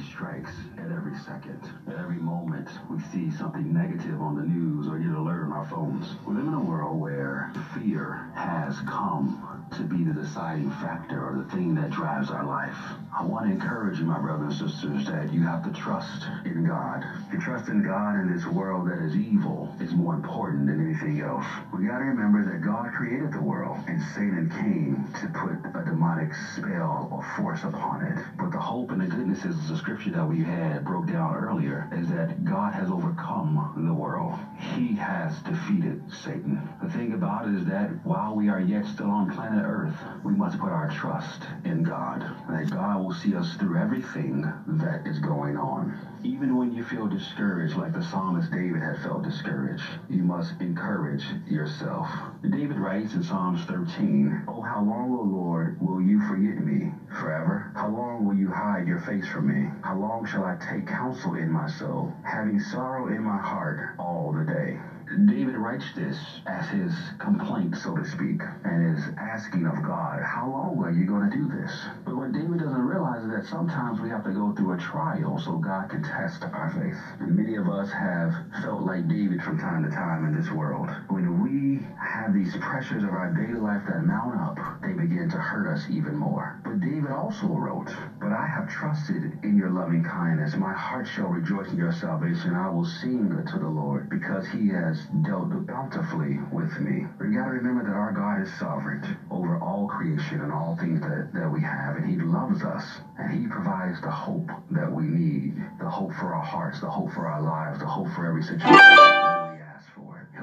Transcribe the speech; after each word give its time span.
strikes 0.00 0.68
at 0.78 0.90
every 0.90 1.14
second. 1.14 1.70
At 1.86 1.96
every 1.96 2.18
moment, 2.18 2.80
we 2.88 2.98
see 2.98 3.30
something 3.30 3.72
negative 3.72 4.20
on 4.20 4.34
the 4.34 4.42
news 4.42 4.88
or 4.88 4.98
get 4.98 5.12
alert 5.12 5.44
on 5.44 5.52
our 5.52 5.64
phones. 5.64 6.16
We 6.26 6.34
live 6.34 6.46
in 6.48 6.54
a 6.54 6.60
world 6.60 6.98
where 7.00 7.50
fear 7.54 8.28
has 8.34 8.80
come 8.80 9.38
to 9.80 9.86
be 9.86 10.02
the 10.02 10.12
deciding 10.12 10.68
factor 10.68 11.24
or 11.24 11.32
the 11.32 11.42
thing 11.42 11.72
that 11.72 11.88
drives 11.88 12.28
our 12.28 12.42
life. 12.44 12.98
I 13.18 13.22
want 13.22 13.46
to 13.46 13.50
encourage 13.50 13.98
you, 13.98 14.04
my 14.04 14.18
brothers 14.18 14.60
and 14.60 14.68
sisters, 14.68 15.06
that 15.06 15.32
you 15.32 15.40
have 15.40 15.62
to 15.62 15.70
trust 15.70 16.28
in 16.44 16.62
God. 16.62 17.06
To 17.30 17.38
trust 17.38 17.70
in 17.70 17.80
God 17.80 18.14
in 18.14 18.26
this 18.26 18.46
world 18.46 18.86
that 18.88 18.98
is 18.98 19.16
evil 19.16 19.70
is 19.80 19.94
more 19.94 20.12
important 20.12 20.66
than 20.66 20.80
anything 20.80 21.20
else. 21.20 21.60
We 21.72 21.80
got 21.80 21.96
to 21.96 22.04
remember 22.04 22.42
that 22.42 22.60
God 22.60 22.92
created 22.92 23.32
the 23.32 23.40
world 23.40 23.78
and 23.86 23.98
Satan 23.98 24.46
came 24.48 25.02
to 25.14 25.26
put 25.28 25.56
a 25.74 25.82
demonic 25.82 26.34
spell 26.34 27.08
or 27.10 27.22
force 27.22 27.64
upon 27.64 28.02
it. 28.02 28.22
But 28.36 28.50
the 28.50 28.58
hope 28.58 28.90
and 28.90 29.00
the 29.00 29.06
goodness 29.06 29.44
is 29.44 29.66
the 29.66 29.74
scripture 29.74 30.10
that 30.10 30.26
we 30.26 30.42
had 30.42 30.84
broke 30.84 31.06
down 31.06 31.32
earlier 31.34 31.88
is 31.90 32.06
that 32.10 32.44
God 32.44 32.74
has 32.74 32.90
overcome 32.90 33.72
the 33.74 33.94
world. 33.94 34.34
He 34.70 34.94
has 34.94 35.42
defeated 35.42 36.00
Satan. 36.12 36.60
The 36.80 36.88
thing 36.88 37.12
about 37.12 37.48
it 37.48 37.54
is 37.54 37.66
that 37.66 37.90
while 38.04 38.36
we 38.36 38.48
are 38.48 38.60
yet 38.60 38.86
still 38.86 39.10
on 39.10 39.28
planet 39.28 39.64
Earth, 39.66 40.04
we 40.24 40.32
must 40.34 40.58
put 40.60 40.70
our 40.72 40.88
trust 40.88 41.48
in 41.64 41.82
God. 41.82 42.22
That 42.48 42.70
God 42.70 43.00
will 43.02 43.10
see 43.10 43.34
us 43.34 43.56
through 43.56 43.76
everything 43.76 44.42
that 44.68 45.06
is 45.06 45.18
going 45.18 45.56
on. 45.56 45.92
Even 46.22 46.56
when 46.56 46.72
you 46.72 46.82
feel 46.82 47.08
discouraged, 47.08 47.76
like 47.76 47.92
the 47.92 48.02
psalmist 48.02 48.52
David 48.52 48.80
had 48.82 48.96
felt 48.96 49.24
discouraged, 49.24 49.98
you 50.08 50.22
must 50.24 50.60
encourage 50.62 51.34
yourself. 51.46 52.08
David 52.48 52.78
writes 52.78 53.14
in 53.14 53.22
Psalms 53.22 53.64
13, 53.64 54.44
Oh, 54.48 54.62
how 54.62 54.80
long, 54.80 55.12
O 55.12 55.20
Lord, 55.20 55.76
will 55.80 56.00
you 56.00 56.20
forget 56.20 56.62
me? 56.62 56.92
Forever? 57.08 57.70
How 57.74 57.88
long 57.88 58.24
will 58.24 58.34
you 58.34 58.39
hide 58.50 58.86
your 58.88 58.98
face 58.98 59.26
from 59.26 59.46
me? 59.46 59.70
How 59.82 59.94
long 59.94 60.24
shall 60.24 60.44
I 60.44 60.54
take 60.54 60.86
counsel 60.86 61.34
in 61.34 61.50
my 61.50 61.66
soul, 61.66 62.12
having 62.24 62.58
sorrow 62.58 63.06
in 63.08 63.22
my 63.22 63.38
heart 63.38 63.80
all 63.98 64.32
the 64.32 64.44
day? 64.44 64.78
David 65.26 65.56
writes 65.56 65.90
this 65.92 66.40
as 66.46 66.68
his 66.68 67.12
complaint, 67.18 67.76
so 67.76 67.94
to 67.94 68.04
speak, 68.04 68.44
and 68.64 68.82
is 68.82 69.10
asking 69.18 69.66
of 69.66 69.82
God, 69.82 70.20
How 70.20 70.46
long 70.46 70.80
are 70.82 70.90
you 70.90 71.04
going 71.04 71.22
to 71.22 71.28
do 71.28 71.46
this? 71.46 71.88
But 72.04 72.16
what 72.16 72.32
David 72.32 72.58
doesn't 72.58 72.82
realize 72.84 73.22
is 73.22 73.28
that 73.30 73.44
sometimes 73.44 74.00
we 74.00 74.08
have 74.08 74.22
to 74.24 74.32
go 74.32 74.50
through 74.50 74.70
a 74.72 74.76
trial 74.76 75.38
so 75.38 75.56
God 75.58 75.88
can 75.88 76.00
test 76.02 76.44
our 76.52 76.68
faith. 76.68 77.14
And 77.20 77.36
many 77.36 77.56
of 77.56 77.68
us 77.68 77.90
have 77.92 78.34
felt 78.52 78.82
like 78.82 79.08
David 79.08 79.42
from 79.42 79.56
time 79.56 79.82
to 79.82 79.88
time 79.88 80.24
in 80.24 80.32
this 80.32 80.50
world. 80.50 80.90
When 81.08 81.40
we 81.40 81.86
these 82.32 82.56
pressures 82.56 83.04
of 83.04 83.12
our 83.12 83.28
daily 83.28 83.54
life 83.58 83.84
that 83.86 84.00
mount 84.00 84.34
up, 84.36 84.60
they 84.82 84.92
begin 84.92 85.28
to 85.28 85.38
hurt 85.38 85.66
us 85.66 85.88
even 85.88 86.16
more. 86.16 86.56
But 86.64 86.80
David 86.80 87.10
also 87.12 87.54
wrote, 87.56 87.94
But 88.20 88.32
I 88.32 88.44
have 88.46 88.66
trusted 88.66 89.36
in 89.42 89.56
your 89.56 89.68
loving 89.68 90.02
kindness. 90.02 90.56
My 90.56 90.72
heart 90.72 91.06
shall 91.06 91.28
rejoice 91.28 91.72
in 91.72 91.78
your 91.78 91.90
salvation. 91.92 92.54
I 92.54 92.68
will 92.68 92.84
sing 92.84 93.30
to 93.44 93.58
the 93.58 93.68
Lord 93.68 94.08
because 94.10 94.46
he 94.46 94.68
has 94.68 95.06
dealt 95.22 95.66
bountifully 95.66 96.38
with 96.52 96.78
me. 96.80 97.06
We 97.18 97.30
got 97.30 97.44
to 97.46 97.50
remember 97.50 97.82
that 97.82 97.94
our 97.96 98.10
God 98.10 98.38
is 98.38 98.50
sovereign 98.50 99.00
over 99.30 99.56
all 99.56 99.86
creation 99.86 100.40
and 100.40 100.52
all 100.52 100.72
things 100.72 101.00
that, 101.00 101.32
that 101.32 101.50
we 101.50 101.60
have, 101.60 101.96
and 101.96 102.04
He 102.06 102.18
loves 102.18 102.62
us, 102.62 103.00
and 103.18 103.30
He 103.32 103.46
provides 103.46 104.00
the 104.00 104.10
hope 104.10 104.52
that 104.70 104.90
we 104.90 105.06
need, 105.06 105.64
the 105.78 105.88
hope 105.88 106.12
for 106.12 106.34
our 106.34 106.42
hearts, 106.42 106.80
the 106.80 106.88
hope 106.88 107.10
for 107.10 107.26
our 107.26 107.40
lives, 107.40 107.78
the 107.78 107.86
hope 107.86 108.08
for 108.08 108.24
every 108.24 108.42
situation 108.42 109.29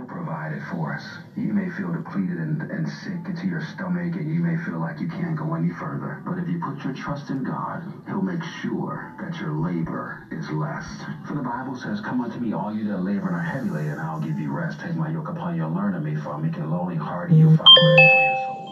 for 0.07 0.16
it. 0.16 0.18
He'll 0.18 0.25
provide 0.25 0.51
it 0.51 0.62
for 0.62 0.94
us. 0.94 1.19
You 1.35 1.53
may 1.53 1.68
feel 1.68 1.91
depleted 1.91 2.40
and, 2.40 2.63
and 2.69 2.88
sick 2.88 3.28
into 3.28 3.47
your 3.47 3.62
stomach, 3.62 4.16
and 4.16 4.29
you 4.29 4.41
may 4.41 4.56
feel 4.56 4.79
like 4.79 5.00
you 5.00 5.07
can't 5.07 5.35
go 5.35 5.53
any 5.53 5.69
further. 5.69 6.22
But 6.25 6.38
if 6.38 6.50
you 6.50 6.57
put 6.57 6.84
your 6.84 6.94
trust 6.94 7.29
in 7.29 7.44
God, 7.44 7.84
He'll 8.07 8.22
make 8.22 8.44
sure 8.44 9.13
that 9.19 9.40
your 9.40 9.51
labor 9.51 10.25
is 10.31 10.51
less. 10.51 11.06
For 11.23 11.34
the 11.34 11.41
Bible 11.41 11.75
says, 11.75 12.00
Come 12.01 12.22
unto 12.22 12.40
me, 12.40 12.53
all 12.53 12.72
you 12.72 12.84
that 12.85 13.00
labor 13.00 13.28
and 13.28 13.35
are 13.35 13.41
heavy 13.41 13.69
laden, 13.69 13.94
and 13.94 14.01
I'll 14.01 14.19
give 14.19 14.40
you 14.40 14.51
rest. 14.51 14.79
Take 14.79 14.95
my 14.95 15.09
yoke 15.09 15.29
upon 15.29 15.56
you 15.56 15.63
and 15.63 15.73
learn 15.73 15.94
of 15.94 16.01
me, 16.01 16.16
for 16.16 16.34
I'm 16.34 16.44
and 16.44 16.72
lowly 16.72 16.95
heart, 16.95 17.29
and 17.29 17.38
you'll 17.39 17.50
find 17.50 17.68
rest 17.81 18.12
for 18.12 18.22
your 18.22 18.35
soul. 18.45 18.66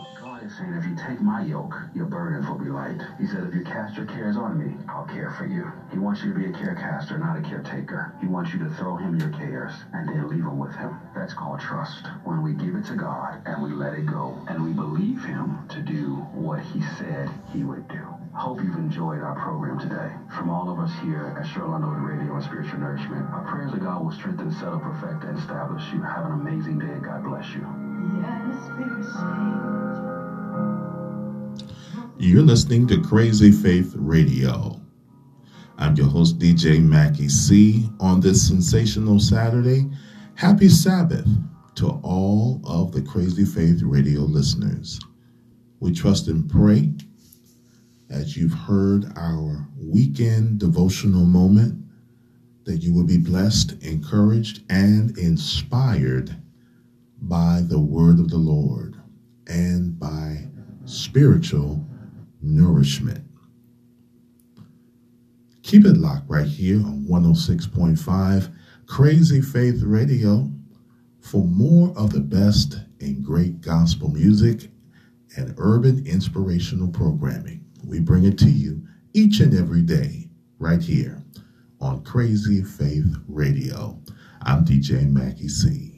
Saying, 0.55 0.71
if 0.71 0.85
you 0.85 0.93
take 0.93 1.19
my 1.21 1.39
yoke, 1.39 1.81
your 1.93 2.05
burdens 2.05 2.47
will 2.47 2.55
be 2.55 2.69
light. 2.69 3.03
He 3.17 3.25
said, 3.25 3.43
if 3.43 3.53
you 3.53 3.61
cast 3.61 3.97
your 3.97 4.05
cares 4.05 4.37
on 4.37 4.57
me, 4.57 4.77
I'll 4.87 5.03
care 5.03 5.29
for 5.29 5.43
you. 5.43 5.67
He 5.89 5.97
wants 5.97 6.23
you 6.23 6.29
to 6.29 6.33
be 6.33 6.45
a 6.45 6.49
carecaster, 6.49 7.19
not 7.19 7.35
a 7.35 7.41
caretaker. 7.41 8.09
He 8.21 8.25
wants 8.25 8.53
you 8.53 8.59
to 8.59 8.67
throw 8.69 8.95
him 8.95 9.15
your 9.15 9.27
cares 9.27 9.83
and 9.91 10.07
then 10.07 10.29
leave 10.29 10.45
them 10.45 10.57
with 10.57 10.73
him. 10.73 10.95
That's 11.13 11.33
called 11.33 11.59
trust. 11.59 12.07
When 12.23 12.41
we 12.41 12.53
give 12.53 12.73
it 12.73 12.85
to 12.85 12.95
God 12.95 13.37
and 13.45 13.61
we 13.61 13.73
let 13.73 13.93
it 13.93 14.05
go 14.05 14.33
and 14.47 14.63
we 14.63 14.71
believe 14.71 15.25
him 15.25 15.57
to 15.67 15.81
do 15.81 16.15
what 16.31 16.61
he 16.61 16.79
said 16.79 17.29
he 17.43 17.65
would 17.65 17.85
do. 17.89 18.15
Hope 18.31 18.61
you've 18.61 18.77
enjoyed 18.77 19.19
our 19.19 19.33
program 19.33 19.77
today. 19.77 20.15
From 20.29 20.49
all 20.49 20.69
of 20.69 20.79
us 20.79 20.95
here 20.95 21.33
at 21.35 21.45
Sherlock 21.45 21.81
Noted 21.81 21.99
Radio 21.99 22.33
and 22.33 22.41
Spiritual 22.41 22.79
Nourishment, 22.79 23.25
our 23.33 23.41
prayers 23.41 23.71
that 23.71 23.79
God 23.79 24.01
will 24.01 24.09
strengthen, 24.09 24.49
settle, 24.49 24.79
perfect, 24.79 25.25
and 25.25 25.35
establish 25.35 25.91
you. 25.91 25.99
Have 25.99 26.23
an 26.23 26.31
amazing 26.31 26.77
day. 26.77 26.97
God 26.99 27.23
bless 27.23 27.53
you. 27.53 27.65
You're 32.17 32.43
listening 32.43 32.87
to 32.87 33.01
Crazy 33.01 33.51
Faith 33.51 33.93
Radio. 33.95 34.81
I'm 35.77 35.95
your 35.95 36.07
host, 36.07 36.39
DJ 36.39 36.83
Mackie 36.83 37.29
C. 37.29 37.89
On 37.99 38.19
this 38.19 38.47
sensational 38.47 39.19
Saturday, 39.19 39.85
happy 40.33 40.67
Sabbath 40.67 41.27
to 41.75 41.99
all 42.03 42.61
of 42.65 42.91
the 42.91 43.01
Crazy 43.01 43.45
Faith 43.45 43.81
Radio 43.83 44.21
listeners. 44.21 44.99
We 45.79 45.93
trust 45.93 46.27
and 46.27 46.49
pray 46.49 46.93
as 48.09 48.35
you've 48.35 48.53
heard 48.53 49.05
our 49.15 49.67
weekend 49.77 50.59
devotional 50.59 51.25
moment 51.25 51.85
that 52.63 52.77
you 52.77 52.93
will 52.93 53.05
be 53.05 53.17
blessed, 53.17 53.73
encouraged, 53.83 54.63
and 54.69 55.17
inspired 55.17 56.35
by 57.21 57.61
the 57.61 57.79
word 57.79 58.19
of 58.19 58.29
the 58.29 58.37
Lord 58.37 58.95
and 59.47 59.99
by 59.99 60.47
spiritual 60.85 61.85
nourishment. 62.41 63.23
Keep 65.63 65.85
it 65.85 65.97
locked 65.97 66.29
right 66.29 66.45
here 66.45 66.77
on 66.77 67.05
106.5 67.09 68.53
Crazy 68.87 69.41
Faith 69.41 69.81
Radio 69.81 70.51
for 71.19 71.43
more 71.43 71.91
of 71.97 72.13
the 72.13 72.19
best 72.19 72.81
in 72.99 73.23
great 73.23 73.61
gospel 73.61 74.09
music 74.09 74.69
and 75.37 75.55
urban 75.57 76.05
inspirational 76.05 76.87
programming. 76.89 77.65
We 77.83 77.99
bring 77.99 78.25
it 78.25 78.37
to 78.39 78.49
you 78.49 78.83
each 79.13 79.39
and 79.39 79.57
every 79.57 79.81
day 79.81 80.29
right 80.59 80.81
here 80.81 81.23
on 81.81 82.03
Crazy 82.03 82.63
Faith 82.63 83.15
Radio. 83.27 83.99
I'm 84.43 84.63
DJ 84.63 85.09
Mackie 85.11 85.47
C. 85.47 85.94